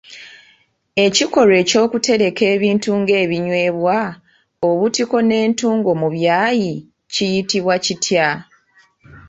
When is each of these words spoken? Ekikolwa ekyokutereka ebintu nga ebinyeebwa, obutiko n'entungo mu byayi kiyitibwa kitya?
Ekikolwa 1.05 1.55
ekyokutereka 1.63 2.43
ebintu 2.55 2.89
nga 2.99 3.13
ebinyeebwa, 3.23 3.97
obutiko 4.69 5.17
n'entungo 5.23 5.89
mu 6.01 6.07
byayi 6.15 6.73
kiyitibwa 7.13 7.75
kitya? 7.85 8.27